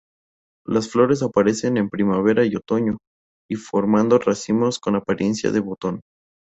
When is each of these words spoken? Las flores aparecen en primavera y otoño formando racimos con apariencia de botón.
Las 0.65 0.89
flores 0.89 1.21
aparecen 1.21 1.77
en 1.77 1.87
primavera 1.91 2.43
y 2.43 2.55
otoño 2.55 2.97
formando 3.69 4.17
racimos 4.17 4.79
con 4.79 4.95
apariencia 4.95 5.51
de 5.51 5.59
botón. 5.59 6.01